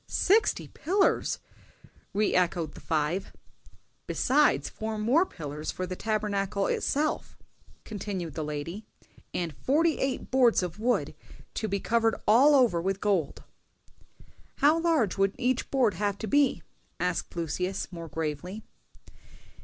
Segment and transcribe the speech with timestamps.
[0.07, 1.37] "Sixty pillars!"
[2.11, 3.31] re echoed the five.
[4.07, 7.37] "Besides four more pillars for the Tabernacle itself,"
[7.83, 8.83] continued the lady,
[9.31, 11.13] "and forty eight boards of wood,
[11.53, 13.43] to be covered all over with gold."
[14.55, 16.63] "How large would each board have to be?"
[16.99, 18.63] asked Lucius, more gravely.